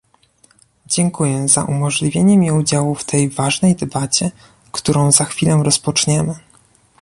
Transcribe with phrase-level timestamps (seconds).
[0.85, 4.31] Dziękuję za umożliwienie mi udziału w tej ważnej debacie,
[4.71, 6.35] którą za chwilę rozpoczniemy